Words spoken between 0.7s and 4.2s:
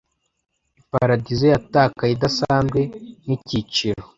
Iparadizo yatakaye idasanzwe nkicyiciro